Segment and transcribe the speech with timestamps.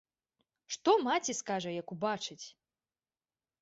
[0.77, 2.43] Што маці скажа, як убачыць?!